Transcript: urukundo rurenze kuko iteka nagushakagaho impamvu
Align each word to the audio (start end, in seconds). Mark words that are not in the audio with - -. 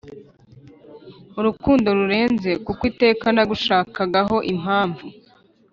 urukundo 1.39 1.87
rurenze 1.97 2.51
kuko 2.65 2.81
iteka 2.91 3.25
nagushakagaho 3.35 4.35
impamvu 4.51 5.05